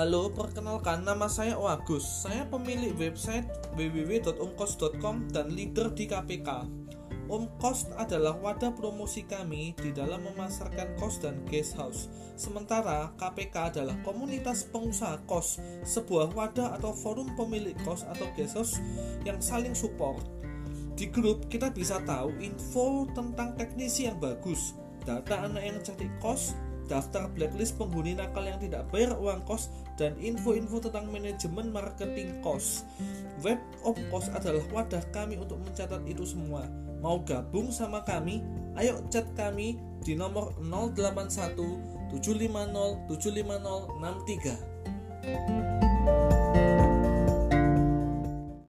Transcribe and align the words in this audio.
Halo, 0.00 0.32
perkenalkan 0.32 1.04
nama 1.04 1.28
saya 1.28 1.60
Oagus. 1.60 2.24
Saya 2.24 2.48
pemilik 2.48 2.96
website 2.96 3.44
www.umkos.com 3.76 5.28
dan 5.28 5.52
leader 5.52 5.92
di 5.92 6.08
KPK. 6.08 6.64
Umkos 7.28 7.84
adalah 8.00 8.32
wadah 8.40 8.72
promosi 8.72 9.28
kami 9.28 9.76
di 9.76 9.92
dalam 9.92 10.24
memasarkan 10.24 10.96
kos 10.96 11.20
dan 11.20 11.44
guest 11.44 11.76
house. 11.76 12.08
Sementara 12.32 13.12
KPK 13.20 13.76
adalah 13.76 13.92
komunitas 14.00 14.64
pengusaha 14.72 15.20
kos, 15.28 15.60
sebuah 15.84 16.32
wadah 16.32 16.80
atau 16.80 16.96
forum 16.96 17.36
pemilik 17.36 17.76
kos 17.84 18.08
atau 18.08 18.24
guest 18.32 18.56
house 18.56 18.80
yang 19.28 19.36
saling 19.36 19.76
support. 19.76 20.24
Di 20.96 21.12
grup 21.12 21.44
kita 21.52 21.68
bisa 21.76 22.00
tahu 22.08 22.32
info 22.40 23.04
tentang 23.12 23.52
teknisi 23.52 24.08
yang 24.08 24.16
bagus, 24.16 24.72
data 25.04 25.44
anak 25.44 25.60
yang 25.60 25.76
cantik 25.84 26.08
kos, 26.24 26.56
daftar 26.90 27.30
blacklist 27.30 27.78
penghuni 27.78 28.18
nakal 28.18 28.42
yang 28.42 28.58
tidak 28.58 28.90
bayar 28.90 29.14
uang 29.14 29.46
kos, 29.46 29.70
dan 29.94 30.18
info-info 30.18 30.82
tentang 30.82 31.06
manajemen 31.14 31.70
marketing 31.70 32.42
kos. 32.42 32.82
Web 33.46 33.62
of 33.86 33.96
Kos 34.10 34.28
adalah 34.34 34.66
wadah 34.74 35.00
kami 35.14 35.38
untuk 35.38 35.62
mencatat 35.62 36.02
itu 36.04 36.26
semua. 36.26 36.66
Mau 37.00 37.22
gabung 37.24 37.72
sama 37.72 38.04
kami? 38.04 38.44
Ayo 38.76 39.00
chat 39.08 39.24
kami 39.32 39.80
di 40.04 40.18
nomor 40.18 40.52
081 40.60 41.56
750 42.12 43.08
750 43.08 43.96
63. 45.86 45.89